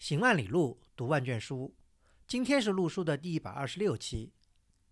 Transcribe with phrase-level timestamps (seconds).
[0.00, 1.76] 行万里路，读万卷书。
[2.26, 4.32] 今天是陆书的第一百二十六期。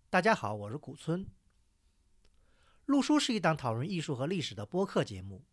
[0.07, 1.25] 大家好，我是古村。
[2.85, 5.43] 陆书是一档讨论艺术和历史的播客节目。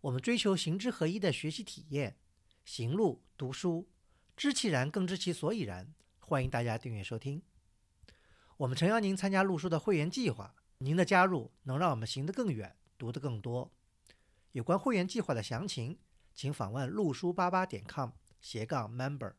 [0.00, 2.16] 我们追求行知合一的学习体验，
[2.64, 3.88] 行路读书，
[4.36, 5.94] 知其然更知其所以然。
[6.18, 7.40] 欢迎大家订阅收听。
[8.56, 13.72] 我们诚邀您参加陆书的会员计划，您的加入能让我们行得更远，读得更多。
[14.50, 16.00] 有关会员计划的详情，
[16.34, 18.10] 请访问陆书八八点 com
[18.40, 19.32] 斜杠 member，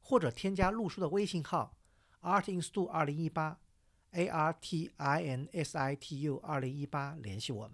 [0.00, 1.76] 或者添加陆叔的微信号
[2.20, 3.58] artinstu 二零一八
[4.12, 7.72] a r t i n s i t u 二零一八联系我们。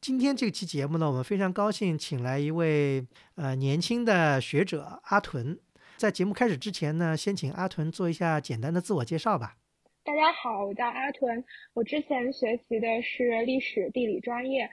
[0.00, 5.58] 今天这期节目呢，我们非常高兴请来一位呃年轻的学者阿屯。
[5.96, 9.56] 在节目开始之前呢，先请阿屯做一下简单的自我介绍吧。
[10.04, 14.70] 大家好，我叫阿屯，我之前学习的是历史地理专业。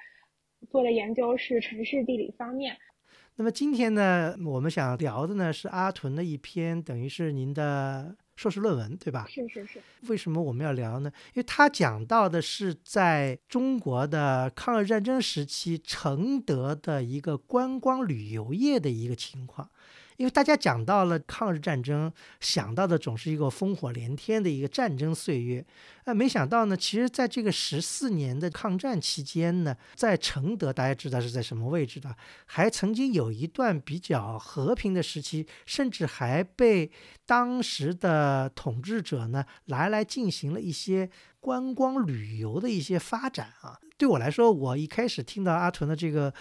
[0.70, 2.77] 做的研究是城市地理方面。
[3.36, 9.25] 那么今天呢，我们想聊的呢是阿屯的一篇，等于是您的硕士论文，对吧？
[9.28, 9.81] 是是是。
[10.08, 11.12] 为什么我们要聊呢？
[11.34, 19.70] 因为他讲到的是在中国的抗日战争时期承德的一个观光旅游业的一个情况。
[20.17, 25.66] 因为大家讲到了抗日战争，想到的总是一个烽火连天的一个战争岁月，
[26.06, 36.91] 呃，没想到呢，其实在这个十四年的抗战期间呢，在承德，大家知道是在什么位置的，还曾经有一段比较和平的时期，甚至还被
[37.25, 43.80] 当时的统治者呢来来进行了一些观光旅游的一些发展啊。
[43.97, 46.34] 对我来说，我一开始听到阿屯的这个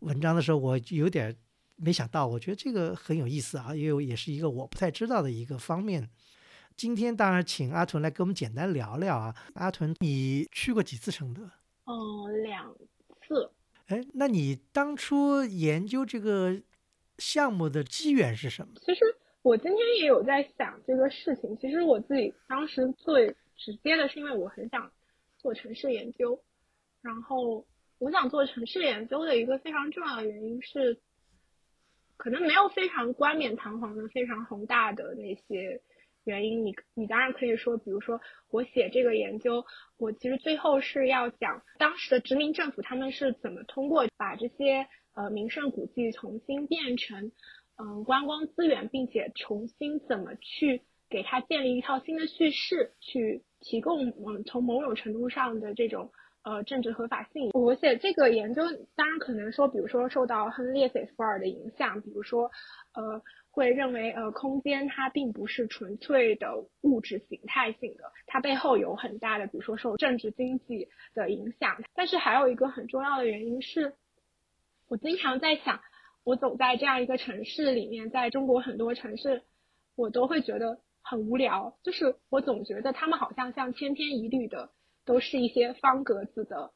[0.00, 1.36] 文章的时候，我有点。
[1.82, 6.10] 没想到，我觉得这个很有意思啊，因为也是一个我不太知道的一个方面。
[6.76, 9.34] 今天当然请阿屯来跟我们简单聊聊啊。
[9.54, 11.42] 阿屯，你去过几次承德？
[11.86, 12.74] 嗯，两
[13.26, 13.50] 次。
[13.86, 16.60] 哎，那你当初研究这个
[17.18, 18.74] 项目的机缘是什么？
[18.84, 19.00] 其实
[19.42, 21.56] 我今天也有在想这个事情。
[21.58, 24.90] 其实我自己当时最直接的是因为我很想
[25.38, 26.42] 做城市研究，
[27.00, 27.66] 然后
[27.98, 31.00] 我想做城市研究的一个非常重要的原因是。
[32.20, 35.80] 可能没有非常冠冕堂皇的、非常宏大的那些
[36.24, 38.20] 原因，你你当然可以说，比如说
[38.50, 39.64] 我写这个研究，
[39.96, 47.32] 我其实最后是要讲当时的殖民政府他们是怎么通过把这些呃名胜古迹重新变成
[47.78, 56.12] 嗯观光资源，并且重新怎么去给它建立一套新的叙事，去提供嗯从某种程度上的这种。
[56.42, 57.50] 呃，政治合法性。
[57.52, 58.62] 我写这个研究，
[58.96, 62.50] 当然可能说，比如说受到亨利·斯福尔的影响，比如说，
[62.94, 71.82] 呃，会认为，呃，空间它并不是纯粹的物质形态性的，它背后有很大的，比如说受政治经济的影响。
[71.94, 73.92] 但是还有一个很重要的原因是，
[74.88, 75.80] 我经常在想，
[76.24, 79.42] 我走在这样一个城市里面，在中国很多城市，
[79.94, 84.70] 我都会觉得很无聊，就是我总觉得他们好像像千篇一律的。
[85.04, 86.72] 都是一些方格子的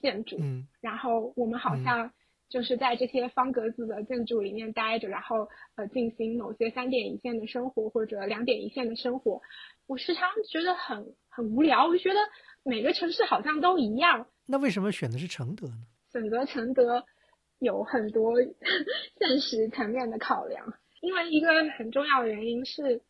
[0.00, 2.12] 建筑，嗯，然后我们好像
[2.48, 9.40] 就是在这些方格子的建筑里面待着，然后呃进行某些三点一线的生活或者两点一线的生活，
[9.86, 12.20] 我时常觉得很很无聊，我就觉得
[12.62, 14.26] 每个城市好像都一样。
[14.46, 15.86] 那为什么选的是承德呢？
[16.12, 17.04] 选择承德
[17.58, 18.34] 有很多
[19.18, 23.02] 现实层面的考量，因为一个很重要的原因是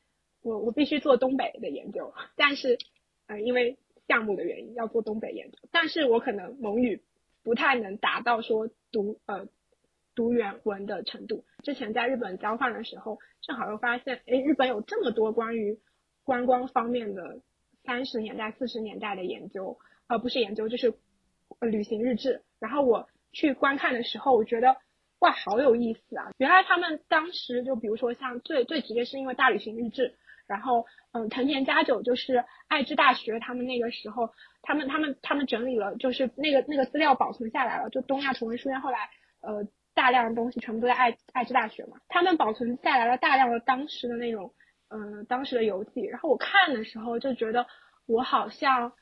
[0.42, 2.78] 我我必须做东北的研究，但是
[3.26, 3.76] 呃因为。
[4.08, 7.02] 项目的原因要做东北研究，但是我可能蒙语
[7.42, 9.48] 不太能达到说读呃
[10.14, 11.44] 读原文的程度。
[11.62, 15.78] 之前在日本交换的时候，正好又发现，哎，日本有这么多关于
[16.24, 17.40] 观光方面的
[17.84, 20.94] 三十年代、四十年代的研究，呃，不是研究，就是
[21.60, 22.42] 旅行日志。
[22.58, 24.76] 然后我去观看的时候，我觉得
[25.18, 26.30] 哇，好有意思啊！
[26.38, 30.14] 原来他们当时就比如说像最最直接是因为大旅行日志。
[30.46, 34.30] 然后，嗯，藤田佳久就是爱知大学，他们那个时候，
[34.62, 37.90] 他们他们他们整理了，就是那个那个资料保存下来了。
[37.90, 44.54] 就东亚重文书院后来，呃，大量的东西全部都在爱爱知大学嘛，他们保存下来了大量的当时的那种，
[44.88, 46.02] 嗯，当时的游记。
[46.02, 47.66] 然后我看的时候就觉得，
[48.06, 48.92] 我好像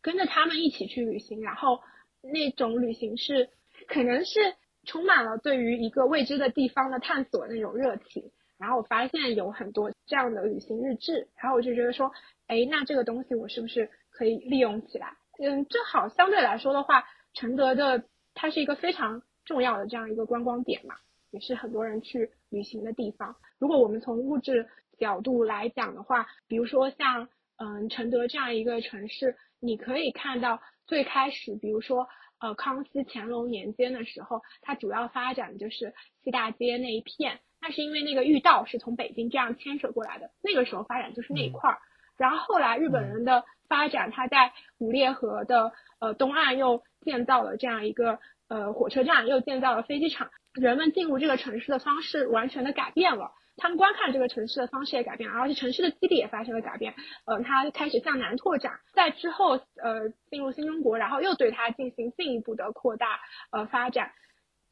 [0.00, 1.80] 跟着他们一起去旅行，然后
[2.22, 3.50] 那种旅行是
[3.88, 4.54] 可能是
[4.84, 8.30] 充满了对于一个未知的地方的探索那种热情。
[8.64, 12.10] 然后我发现有很多这样的旅行日志，然后我就觉得说，
[12.46, 15.18] 哎，那这个东西我是不是可以利用起来？
[15.38, 20.94] 嗯，正好相对来说的话，承德的它是一个非常重要的这样一个观光点嘛，
[21.30, 23.36] 也是很多人去旅行的地方。
[23.58, 24.66] 如果我们从物质
[24.98, 27.28] 角度来讲的话，比如说像
[27.58, 32.08] 嗯承德这样一个城市，你可以看到最开始，比如说
[32.40, 37.40] 呃康熙、乾隆年间的时候，它主要发展就是西大街那一片。
[37.66, 41.78] 那是因为那个御道是从北京这样牵扯过来的，那个时候发展就是那一块儿。
[42.18, 48.18] 然后后来日本人的发展，他在五列河的呃东岸又建造了这样一个
[48.48, 53.32] 呃火车站，又建造了飞机场，人们进入这个城市的方式完全的改变了。
[53.56, 56.94] 他们观看这个城市的方式也改变了，而且城市的基地也发生了改变。
[57.24, 59.52] 呃，它开始向南拓展，在之后
[59.82, 63.20] 呃进入新中国，然后又对它进行进一步的扩大
[63.50, 64.12] 呃发展。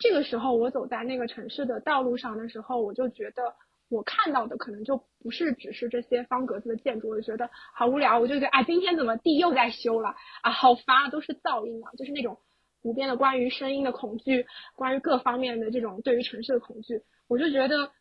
[0.02, 3.54] 这个时候，我走在那个城市的道路上的时候，我就觉得
[3.88, 8.19] 我看到的可能就不是只是这些方格子的建筑，我就觉得好无聊。
[8.19, 12.38] 我就觉得啊，今天怎么地又在修了啊，好烦啊，都是噪音啊，就是那种
[12.82, 17.93] 无边的关于声音的恐惧，关于各方面的这种对于城市的恐惧，我就觉得。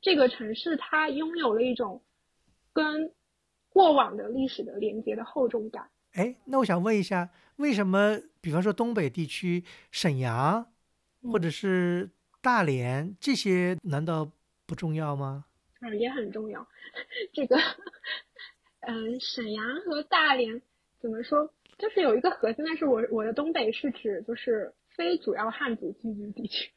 [0.00, 2.04] 这个城市它拥有了一种
[2.72, 3.12] 跟
[3.68, 5.90] 过往的历史的连接的厚重感。
[6.12, 10.68] 哎，那我想问一下，为什么比方说东北地区沈阳
[11.30, 12.10] 或者是
[12.40, 14.30] 大连这些难道
[14.66, 15.44] 不重要吗？
[15.80, 16.66] 嗯，也很重要。
[17.32, 17.56] 这个，
[18.80, 20.62] 嗯，沈阳和大连
[21.00, 21.52] 怎么说？
[21.78, 26.70] 就是有一个核心，但是我我的东北是指就是非主要汉族聚居地区。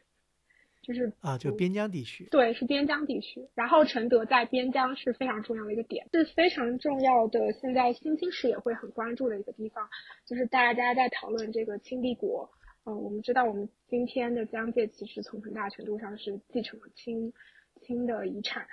[0.84, 3.48] 就是啊，就边疆地区，对，是边疆地区。
[3.54, 7.54] 然后承德在边疆是非常重要的一个点，是非常重要的。
[7.54, 9.88] 现在新兴史也会很关注的一个地方，
[10.26, 12.50] 就是大家在讨论这个清帝国。
[12.86, 17.34] 嗯，我们知道我们今天的疆界其实从很大程度上是继承了清
[17.82, 18.68] 清的遗产。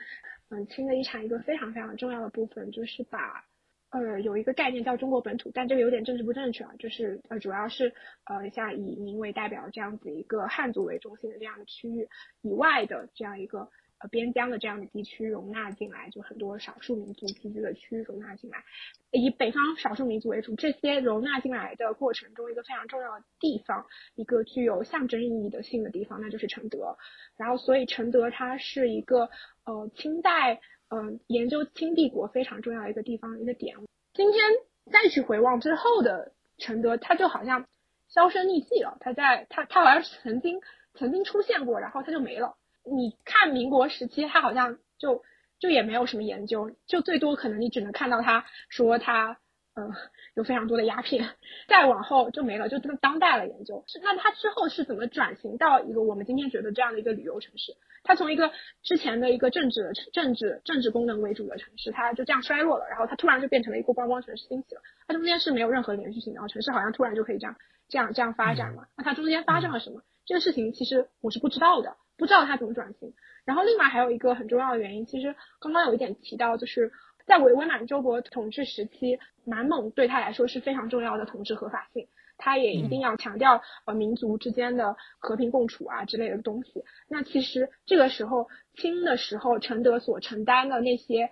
[0.50, 3.44] 嗯，清的遗产一个非常非常重要的部分就是把。
[3.90, 7.90] 呃，有一个概念叫中国本土，但这个有点政治不正确啊，就是呃，主要是
[8.24, 12.06] 呃，像以民为代表这样子一个汉族为中心的这样的区域
[12.42, 18.64] 以外的这样一个呃边疆的这样的地区容纳进来，就很多少数民族聚居的区容纳进来，
[19.10, 26.96] 以北方少数民族为主，这些容纳进来的过程中，一个非常重要的地方，一个具有象征意义的性的地方，那就是承德。
[27.36, 29.30] 然后，所以承德它是一个
[29.64, 30.60] 呃清代。
[30.90, 33.76] 嗯，研究清帝国非常重要的一个地方一个点。
[34.14, 34.42] 今天
[34.90, 37.66] 再去回望之后的承德，它就好像
[38.08, 38.96] 销声匿迹了。
[39.00, 40.62] 它在它它好像曾经
[40.94, 42.56] 曾经出现过，然后它就没了。
[42.90, 45.22] 你看民国时期，他好像就
[45.58, 49.38] 就也没有什么研究，就最多可能你只能看到他说他。
[49.80, 49.94] 嗯，
[50.34, 51.36] 有非常多的鸦片，
[51.68, 53.84] 再往后就没了，就当当代了研究。
[53.86, 57.76] 是那他之后是怎么转型到一个我们今天觉得这样的一个旅游城市？
[58.02, 58.50] 它从一个
[58.82, 64.80] 之前的一个政治政治政治功能为主的城市，它就这样衰落了，然后它突然就变成了一个观光城市兴起了。
[65.06, 67.54] 它中间是没有任何连续性的，然后城市好像突然就可以这样
[67.88, 68.88] 这样这样发展了。
[68.96, 70.02] 那它中间发生了什么？
[70.26, 73.14] 这个事情其实我是不知道的，不知道他怎么转型。
[73.46, 76.92] 然后另外还有一个很重要的原因，其实刚刚有一点提到，就是。
[77.28, 86.84] 在伪伪满洲国统治时期，满蒙对他来说是非常重要的统治合法性，他也一定要强调呃民族之间的和平共处啊之类的东西。
[87.06, 91.30] 那其实这个时候清的时候，承德所承担的那些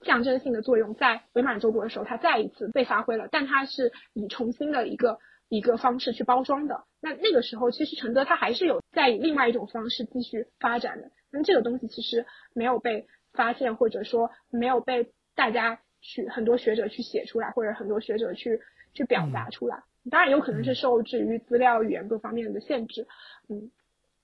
[0.00, 5.18] 象征性的作用，在伪满洲国的时候，它再一次被发挥了，但它是以重新的一个
[5.50, 6.84] 一个方式去包装的。
[7.02, 12.24] 那那个时候，其实承德它还是有在以另外一种方式继续发展的，那这个东西其实
[12.54, 13.06] 没有被。
[13.32, 18.60] 发现或者说没有被大家去很多学者去写出来，或者很多学者去
[18.92, 23.06] 去表达出来，当然有可能是受制于资料语言各方面的限制，
[23.48, 23.70] 嗯，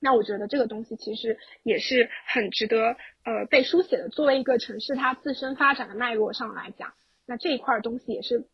[0.00, 4.08] 那我觉得这个东西其实也是很值得呃被书写的。
[4.08, 6.95] 作为一个城市它自身发展的脉络上来讲，
[7.26, 8.49] 那这一块东西也是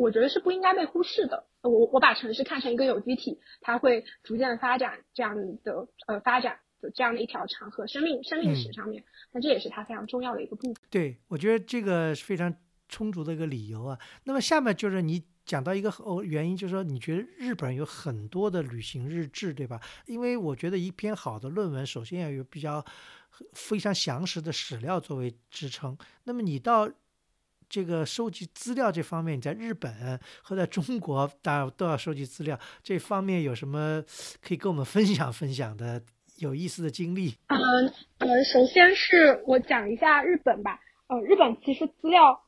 [0.00, 1.44] 我觉得是不应该被忽视的。
[1.62, 6.90] 我我把城市看成一个有机体，它会逐渐发展这样的呃发展的。
[6.94, 10.74] 这样的一条长河，生命生命史上面，那这也是它非常重要的一个部分。
[10.88, 12.56] 对，我觉得这个是非常
[12.88, 13.98] 充足的一个理由啊。
[14.24, 19.78] 那么下面就是你讲到一个哦原因，就是说你觉得日本有很多的旅行日志，对吧？
[20.06, 22.82] 因为我觉得一篇好的论文，首先要有比较
[23.52, 25.94] 非常详实的史料作为支撑。
[26.24, 26.90] 那么你到
[27.70, 34.04] 这个收集资料这方面，你在日本和在中国，大家都要收集资料，这方面有什么
[34.42, 36.02] 可以跟我们分享分享的？
[36.38, 37.34] 有意思的经历。
[37.48, 40.80] 嗯呃，首先是我讲一下日本吧。
[41.06, 42.40] 呃，日本其实资料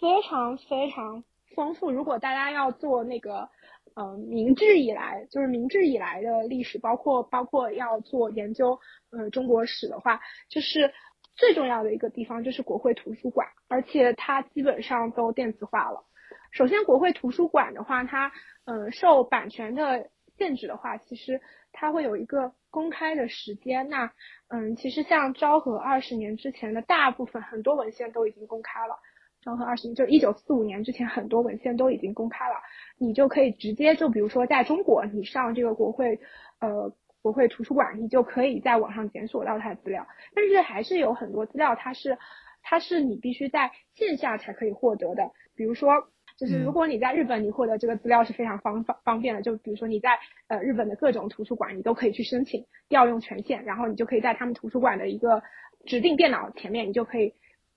[0.00, 1.24] 非常非常
[1.56, 1.90] 丰富。
[1.90, 3.48] 如果大家要做那个
[3.94, 8.78] 呃明治以来，就是明治以来的历史，包括包括要做研究
[9.10, 10.92] 呃中国史的话，就是
[11.34, 16.04] 最重要的一个地方就是国会图书馆，而且它基本上都电子化了。
[16.50, 18.32] 首先，国会图书馆的话，它
[18.64, 21.40] 呃受版权的限制的话，其实
[21.72, 22.52] 它会有一个。
[22.72, 24.10] 公开的时间，那
[24.48, 28.98] 嗯，其实像昭和二十年之前的大部分很多文献都已经公开了。
[29.42, 32.54] 昭和二十年就一九四五年之前，很多文献都已经公开了，
[32.96, 36.18] 你就可以直接就比如说在中国，你上这个国会
[36.60, 40.06] 呃国会图书馆，你就可以在网上检索到它的资料。
[40.34, 42.18] 但是还是有很多资料，它是
[42.62, 45.30] 它是你必须在线下才可以获得的。
[45.54, 49.42] 比如说，就是如果你在日本，你获得这个资料是非常方方方便的。
[49.42, 55.42] 就比如说你在呃日本的各种图书馆，你都可以去申请调用权限，然后你就可以在他们图书馆的一个
[55.86, 57.34] 指定电脑前面，你就可以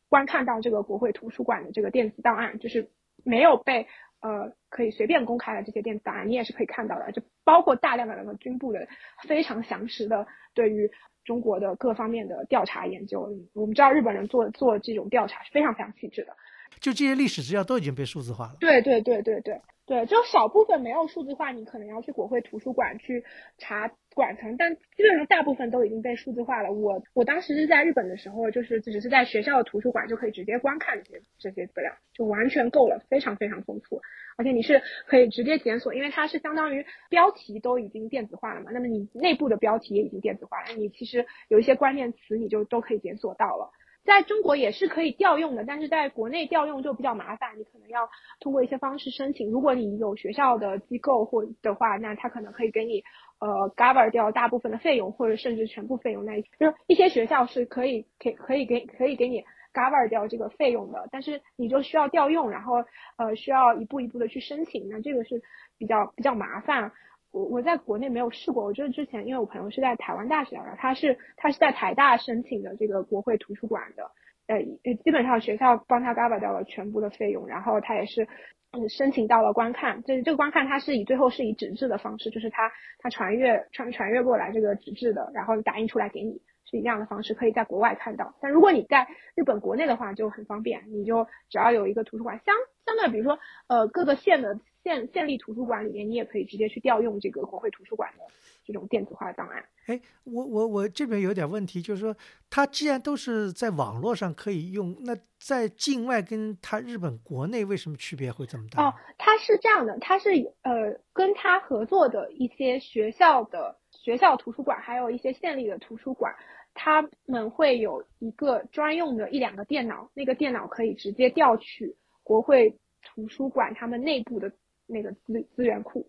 [0.10, 2.90] 观看到这个国会图书馆的这个电子档案，就是
[3.24, 3.88] 没有被。
[4.26, 8.88] 呃，可以随便公开的这些电子档案，你也是可以看到的，就包括大量的那个军部的
[9.28, 10.90] 非常详实的对于
[11.24, 13.30] 中国的各方面的调查研究。
[13.54, 16.36] 我们知道日本人做做这种调查是非常非常细致的。
[16.80, 18.58] 就这些历史资料都已经被数字化了。
[18.60, 19.62] 对对对对对。
[19.88, 23.24] 对，就少部分没有数字化，你可能要去国会图书馆去
[23.60, 26.72] 查馆藏，但基本上大部分都已经被数字化了。
[26.72, 34.02] 我我当时是在日本的时候，就是只是在学校的图书馆就可以直接观看这些这些资料，就完全够了，非常非常丰富。
[34.38, 43.72] 而且你是可以直接检索，因为它是相当于标题都已经电子化了嘛，那么你内部的标题也已经电子化了，你其实有一些关键词你就都可以检索到了。
[44.06, 48.08] 在中国也是可以调用的，但是在国内调用就比较麻烦，你可能要
[48.40, 49.50] 通过一些方式申请。
[49.50, 53.04] 如果你有学校的机构或的话，那他可能可以给你
[53.40, 56.26] 呃 cover 掉大部分的费用，或者甚至全部费用。
[56.26, 62.84] 那一就是一些学校是可以给可以给可以给你 cover 掉这个费用的，但是你就需要调用，然后
[63.18, 65.42] 呃需要一步一步的去申请，那这个是
[65.78, 66.92] 比较比较麻烦。
[67.32, 74.10] 我我在国内没有试过，我就是之前因为我朋友是在台湾大学的，他是他是在台大申请的这个国会图书馆的，
[74.48, 74.60] 呃
[75.04, 78.28] 基本上学校帮他 cover 掉了全部的费用，然后他也是
[78.72, 94.60] 嗯申请到了观看，就是这个观看他是以最后是以纸质的方式，就是他他传阅传传阅过来这个纸质的，然后打印出来给你，是以这样的方式可以在国外看到，但如果你在日本国内的话就很方便，你就只要有一个图书馆，相相对比如说呃各个县的。
[94.86, 98.24] 县县立图书馆里面，你也可以直接去调用这个国会图书馆的
[98.64, 99.66] 这种电子化档案。
[99.88, 102.16] 哎，我我我这边有点问题，就是说，
[102.52, 108.84] 它既然都是在网络上可以用，那在境外跟它日本国内为什么区别会这么大？
[108.84, 110.30] 哦，它是这样的，它是
[110.62, 116.32] 呃跟它合作的一些学校的学校图书馆，还有一些县立的图书馆，
[116.76, 124.52] 他们会有一个专用的一两个电脑，那个电脑可以直接调取国会图书馆他们内部的。
[124.88, 126.08] 那个资资源库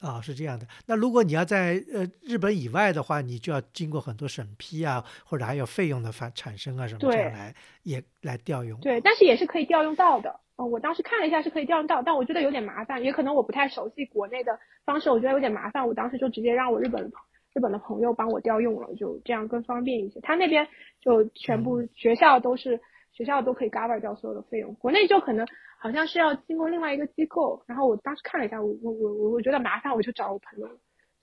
[0.00, 0.66] 啊，是这样的。
[0.86, 8.80] 那如果你要在呃日本以外的话，你就要经过很多审批啊，或者还有费用的发产生啊什么这样来也来调用。
[8.80, 10.40] 对，但是也是可以调用到的。
[10.56, 15.86] 嗯，我当时看了一下是可以调用到，但我觉得有点麻烦，也可能我不太熟悉国内的方式，我觉得有点麻烦。
[15.86, 17.12] 我当时就直接让我日本
[17.52, 20.18] 日本的朋友帮我调用了，就这样更方便一些。
[20.20, 20.66] 他那边
[21.02, 22.80] 就全部学校都是
[23.12, 25.46] 学校都可以 cover 掉所有的费用，国内就可能。
[25.82, 30.68] 好像是要经过另外一个机构，然后我当时看了一下，我我我我我觉得麻烦，我就找我朋友，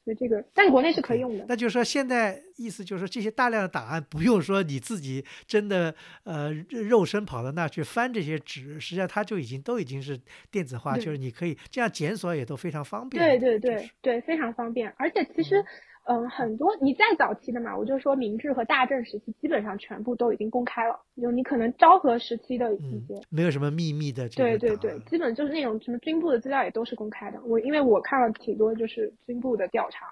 [0.04, 1.46] 所以这个，但国内是可以用的。
[1.48, 6.52] 那就是说，现在意思就是说，这些大量的档案不用说你自己真的呃
[6.90, 13.24] 肉身跑到那去翻这些纸，实际上它就已经都已经是电子化，就是你可以这样检索也都非常方便。
[13.24, 15.64] 对对对对，非常方便，而且其实。
[16.10, 20.98] 嗯，很多你再早期的嘛，我就说明治和大正时期基本上全部都已经公开了。
[21.22, 24.30] 就你可能昭和时期的一些，没有什么秘密的。
[24.30, 27.42] 对对对，基本就是那种什么军部的资料也都是公开的。
[27.44, 30.08] 我因为我看了挺多，就是军部的调查，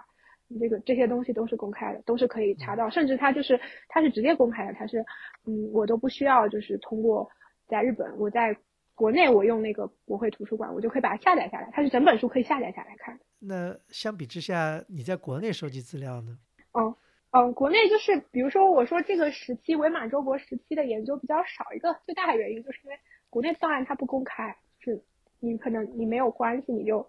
[0.60, 2.90] 这个这些东西都是公开的，都是可以查到。
[2.90, 5.00] 甚至它就是它是直接公开的，它是
[5.46, 7.25] 嗯，我都不需要就是通过
[7.70, 8.54] 在日本，我在
[8.96, 13.20] 国内我用那个国会图书馆，我就可以把它下载下来，它是整本书可以下载下来看。
[13.40, 16.40] 那相比之下，你在国内收集资料呢？
[16.72, 16.96] 嗯
[17.32, 22.98] 嗯，国内就是比如说，我说这个时期伪满洲国时期的研究比较少，一个最大的原因就是因为
[23.30, 25.04] 国内档案它不公开，就是
[25.42, 27.06] 你可能你没有关系，你就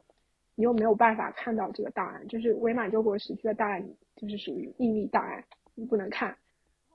[0.57, 5.45] 你又没有办法看到这个档案，就是伪满洲国时期的档案就是属于秘密档案，
[5.76, 6.37] 你不能看，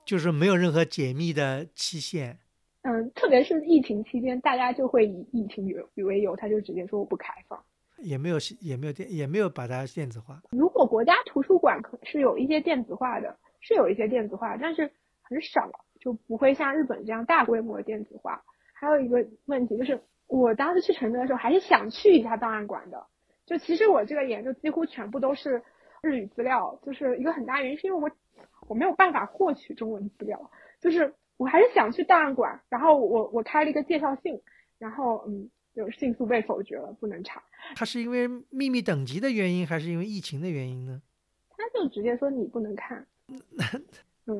[0.04, 2.38] 就是没有任何解密的期限。
[2.82, 7.62] 嗯，特别是疫情期间，大家就会以疫情为为由，他就直接说我不开放。
[7.98, 10.42] 也没有也没有电也没有把它电子化。
[10.50, 14.90] 如果国家图书馆可是有一些电子化的，是有一些电子化，但是
[15.22, 15.70] 很少，
[16.00, 18.42] 就不会像日本这样大规模电子化。
[18.72, 23.06] 还有一个问题就是，我当时去成都的时候还是想去一下档案馆的。
[23.46, 25.62] 就其实我这个研究几乎全部都是
[26.02, 28.10] 日语资料，就是一个很大原因是因为我
[28.66, 34.40] 我没有办法获取中文资料，就是我还是想去档案馆，然后我我开了一个介绍信，
[34.78, 35.50] 然后嗯。
[35.74, 37.42] 就迅速被否决了，不能查。
[37.74, 41.00] 他是因为秘密等级的原因，还是因为疫情的原因呢？
[41.48, 43.06] 他就直接说你不能看。
[44.28, 44.38] 嗯，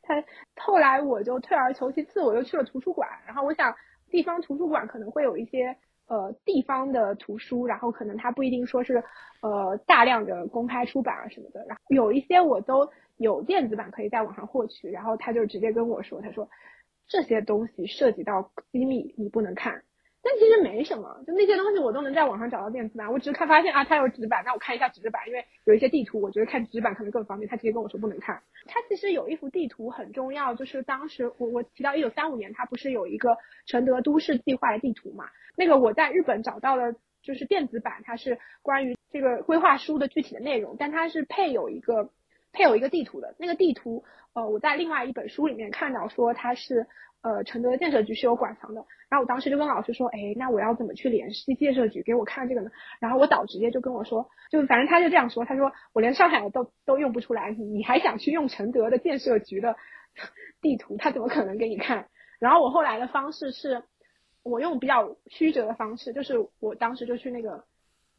[0.00, 0.24] 他
[0.56, 3.06] 后来我就退而求其次，我又去了图书馆。
[3.26, 3.76] 然后我想，
[4.08, 9.02] 地方图书馆可能会有一些呃地方的图书，然后可能它不一定说是
[9.40, 16.48] 呃大量的公开出版啊什么的，然后有一些我都有电子版可以在网上获取，然后他就直接跟我说，他说
[17.06, 19.82] 这些东西涉及到机密，你不能看。
[20.24, 27.46] 但其实没什么，就那些东西我都能在网上找到电子版，我只是看发现啊，它有纸版，那我看一下纸版，因为有一些地图，我觉得看纸版可能更方便。
[27.46, 28.42] 他直接跟我说不能看。
[28.64, 35.26] 他其实有一幅地图很重要，就是当时我我提到一九三五年，他不是有一个承德都市计划的地图嘛？
[35.58, 42.08] 那个我在日本找到了，就是电子版，它是关于这个规划书的具体的内容，但它是配有一个
[42.50, 43.34] 配有一个地图的。
[43.38, 46.86] 那个地图，呃，我在另外一本书里面看到说它是。
[47.24, 52.70] 呃，承德建设局是有馆藏的，然后我当时就跟老师说，哎，那我要怎么去联系建设局给我看这个呢？
[53.00, 59.74] 然后我导直接就跟我说，就反正他就这样说，他说我连上海的都都用不出来，你还想去用承德的建设局的
[60.60, 62.08] 地图，他怎么可能给你看？
[62.38, 63.84] 然后我后来的方式是，
[64.42, 67.64] 我用比较曲折的方式，就是我当时就去那个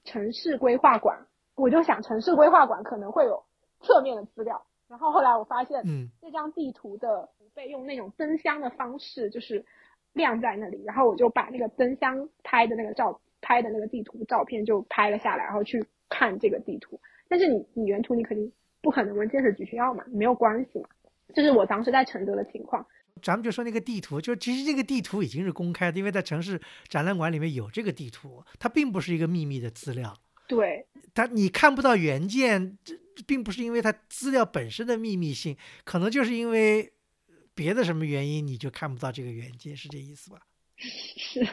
[0.04, 3.44] 城市规划馆，我就想城市规划馆可能会有
[3.82, 7.30] 侧面的资料，然后后来我发现，嗯，这张地图的。
[7.56, 9.64] 被用那种灯箱的方式，就是
[10.12, 17.00] 晾在那里，然后我就把那个灯箱拍的那个照拍的那个地图照片就拍了下来，然后去看这个地图。
[17.30, 20.90] 但是你你原图你肯定不可能问建设局去要嘛，没有关系嘛。
[21.34, 22.86] 这是我当时在承德的情况。
[23.24, 26.60] 咱们就说那个地图，就其实这个地图已经是公开的，因为在城市
[26.90, 30.14] 展览馆里面有这个地图，它并不是一个秘密的资料。
[30.46, 32.94] 对，它你看不到原件，这
[33.28, 36.92] 并不是因为它资料本身的秘密性，可能就是因为。
[37.58, 40.42] 别的什么原因你就看不到这个原件，是这意思吧？
[40.76, 41.48] 是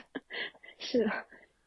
[0.80, 1.08] 是，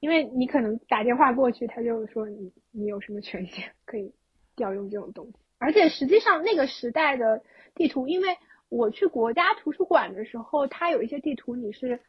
[0.02, 4.14] 因为你可能打电话过去，他就说你你有什么权限可以
[4.58, 5.38] 调用这种东西。
[5.58, 7.42] 而且实际上那个时代的
[7.76, 8.38] 地图，因为
[8.68, 12.02] 我去国家图书馆的时候，它有一些地图你是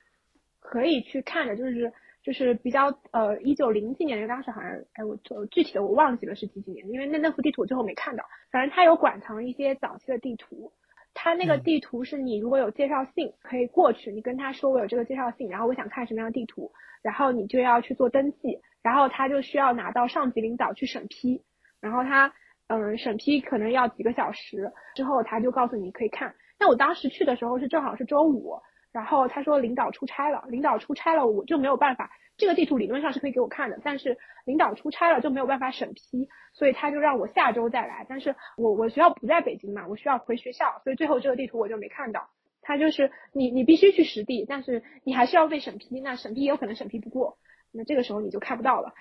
[0.59, 1.93] 可以去看的，就是
[2.26, 5.16] 就是比较呃一九零几年，当时好像哎我
[5.47, 8.25] 具体的我忘记了是几几年，因为那那幅地图最后没看到。
[8.50, 10.73] 反正它有馆藏一些早期的地图。
[11.14, 21.42] 他那个地图是你如果有介绍信可以过去，你跟他说我有这个介绍信，然后我想看什么样的地图，然后你就要去做登记，然后他就需要拿到上级领导去审批，
[21.81, 22.35] 然后他
[22.66, 26.35] 嗯审批可能要几个小时，之后他就告诉你可以看。
[26.59, 28.57] 那我当时去的时候是正好是周五，
[28.92, 32.11] 然后他说领导出差了，领导出差了我就没有办法。
[32.38, 38.05] 这个地图理论上是可以给我看的，但是领导出差了就没有办法审批，所以他就让我下周再来。
[38.09, 42.29] 但是我我学校不在北京嘛，我需要回学校，所以最后这个地图我就没看到。
[42.61, 47.38] 他就是你你必须去实地，但是你还是要被审批，那审批也有可能审批不过，
[47.72, 48.92] 那这个时候你就看不到了，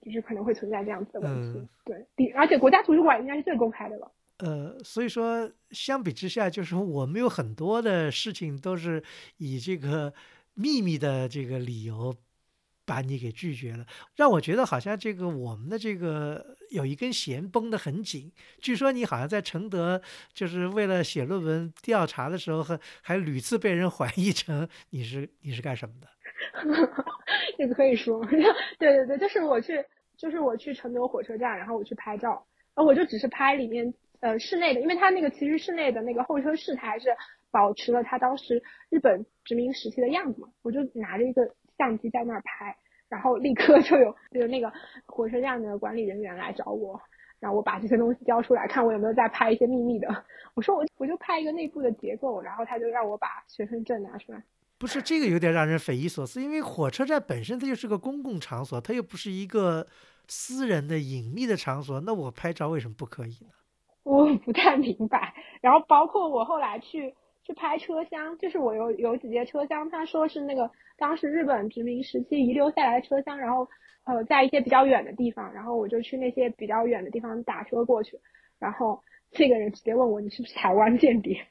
[0.00, 1.68] 就是可能会存在这样子的问题。
[1.84, 4.10] 对，而且国家图书馆应该是最公开的了。
[4.38, 9.02] 呃，所以说相比之下，就是我们有很多的事情都是
[9.38, 10.12] 以这个
[10.54, 12.14] 秘密的这个理由。
[12.86, 18.30] 把你给拒绝了，让我觉得好像这个我们的这个有一根弦绷得很紧。
[18.60, 20.02] 据说你好像在承德，
[20.34, 26.08] 就是为了写论文调查的时候，还还屡次被人怀疑成你是你是干什么的？
[27.56, 28.42] 这个可以说， 对
[28.78, 29.82] 对对，就是我去，
[30.18, 33.90] 就是我去承德火车站，然后我去拍照，然后我就只是拍里面
[34.24, 37.08] 呃室内的，因为它那个其实室内的那个候车室，它还是
[37.50, 41.54] 保持了它当时日本殖民时期的样子嘛，我就拿着一个。
[41.76, 42.72] 相机在那儿拍，
[43.08, 44.72] 然后立刻就有就那个
[45.06, 47.02] 火车站的管理人员来找我，
[47.40, 50.06] 然后我把这些东西交出来，看我有没有在拍一些秘密的。
[50.54, 54.40] 我说我我就拍一个内部的结构，然后他就让我把学生证拿出来。
[54.78, 59.84] 不是这个有点让人匪夷所思，因为火车站本身它就是个公共场所，它又不是一个
[60.28, 63.50] 私人的隐秘的场所，那我拍照为什么不可以呢？
[64.04, 65.34] 我不太明白。
[65.60, 67.14] 然后包括我后来去。
[67.46, 73.68] 去拍车厢，就是我有有几节车厢，他说是那个当时日本殖民时期遗留下来的车厢，然后
[74.04, 78.18] 呃在一些比较远的地方，然后我就去那些比较远的地方打车过去，
[78.58, 78.98] 然后
[79.30, 81.46] 这个人直接问我你是不是台湾间谍？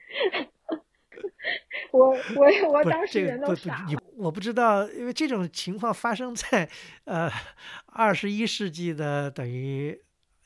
[1.94, 4.02] 我我我当时人都傻了。
[4.18, 6.68] 我不知道，因为这种情况发生在
[7.06, 7.30] 呃
[7.86, 9.96] 二十一世纪的等于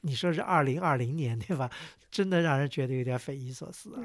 [0.02, 1.70] 你说是二零二零年对吧？
[2.10, 4.02] 真的让人觉得有点匪夷所思啊。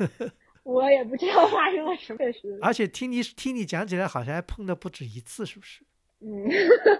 [0.62, 5.82] 我也不知道发生了什么事，而且听你听你讲起来，好像还碰的不止一次，是不是？
[6.20, 6.48] 嗯，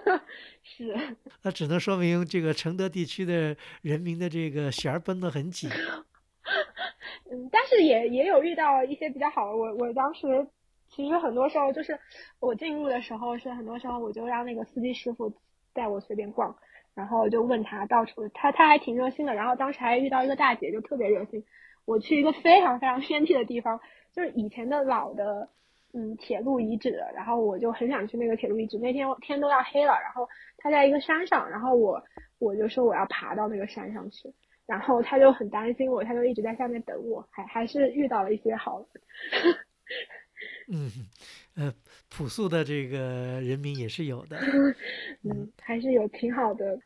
[0.63, 1.15] 是。
[1.43, 5.69] 那只能说明这个承德地区的人民的这个弦儿绷得很紧。
[7.31, 9.55] 嗯，但是也也有遇到一些比较好的。
[9.55, 10.47] 我我当时
[10.89, 11.97] 其实很多时候就是
[12.39, 15.31] 我进入的时候是很多时候我就让那个司机师傅
[15.71, 16.53] 带我随便逛，
[16.95, 19.33] 然后就问他到处，他他还挺热心的。
[19.33, 21.43] 然后当时还遇到一个大姐，就特别热心。
[21.85, 23.79] 我去一个非常非常偏僻的地方，
[24.13, 25.49] 就是以前的老的
[25.93, 28.77] 嗯铁路遗址，然后我就很想去那个铁路遗址。
[28.77, 30.27] 那天天都要黑了，然后
[30.57, 32.03] 他在一个山上，然后我
[32.39, 34.31] 我就说我要爬到那个山上去，
[34.67, 38.85] 然后他就很担心我，他就一直在下面等我，还还是遇到了一些好。
[40.71, 40.89] 嗯，
[41.55, 41.73] 呃，
[42.09, 44.37] 朴素的这个人民也是有的。
[45.23, 46.79] 嗯，还是有挺好的